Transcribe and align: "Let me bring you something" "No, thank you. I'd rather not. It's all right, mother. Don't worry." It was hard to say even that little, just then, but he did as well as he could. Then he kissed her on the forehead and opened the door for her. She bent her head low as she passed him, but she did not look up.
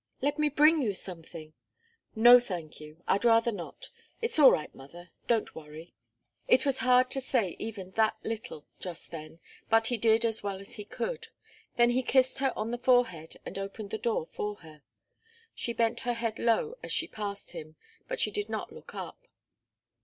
"Let 0.19 0.39
me 0.39 0.49
bring 0.49 0.81
you 0.81 0.95
something" 0.95 1.53
"No, 2.15 2.39
thank 2.39 2.79
you. 2.81 3.03
I'd 3.07 3.23
rather 3.23 3.51
not. 3.51 3.91
It's 4.19 4.39
all 4.39 4.51
right, 4.51 4.73
mother. 4.73 5.11
Don't 5.27 5.53
worry." 5.53 5.93
It 6.47 6.65
was 6.65 6.79
hard 6.79 7.11
to 7.11 7.21
say 7.21 7.55
even 7.59 7.91
that 7.91 8.17
little, 8.23 8.65
just 8.79 9.11
then, 9.11 9.37
but 9.69 9.85
he 9.93 9.97
did 9.97 10.25
as 10.25 10.41
well 10.41 10.59
as 10.59 10.77
he 10.77 10.85
could. 10.85 11.27
Then 11.75 11.91
he 11.91 12.01
kissed 12.01 12.39
her 12.39 12.51
on 12.57 12.71
the 12.71 12.79
forehead 12.79 13.37
and 13.45 13.59
opened 13.59 13.91
the 13.91 13.99
door 13.99 14.25
for 14.25 14.55
her. 14.65 14.81
She 15.53 15.71
bent 15.71 15.99
her 15.99 16.13
head 16.13 16.39
low 16.39 16.79
as 16.81 16.91
she 16.91 17.07
passed 17.07 17.51
him, 17.51 17.75
but 18.07 18.19
she 18.19 18.31
did 18.31 18.49
not 18.49 18.71
look 18.71 18.95
up. 18.95 19.27